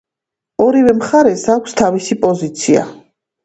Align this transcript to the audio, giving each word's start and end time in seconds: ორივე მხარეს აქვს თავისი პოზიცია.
ორივე 0.65 0.93
მხარეს 1.03 1.45
აქვს 1.59 1.79
თავისი 1.85 2.21
პოზიცია. 2.27 2.91